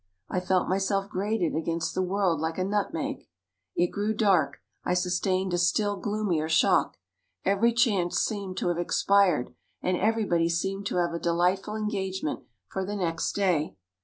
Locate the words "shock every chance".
6.49-8.17